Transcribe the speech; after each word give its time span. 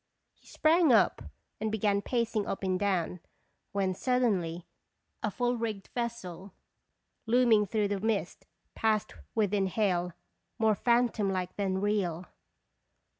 1 0.37 0.39
He 0.39 0.47
sprang 0.47 0.91
up 0.91 1.21
and 1.59 1.71
began 1.71 2.01
pacing 2.01 2.47
up 2.47 2.63
and 2.63 2.79
down, 2.79 3.19
when 3.71 3.93
suddenly 3.93 4.65
a 5.21 5.29
full 5.29 5.55
rigged 5.59 5.89
vessel, 5.93 6.53
looming 7.27 7.67
through 7.67 7.89
the 7.89 7.99
mist, 7.99 8.47
passed 8.73 9.13
within 9.35 9.67
hail, 9.67 10.13
more 10.57 10.73
phantom 10.73 11.29
like 11.31 11.55
than 11.55 11.81
real. 11.81 12.25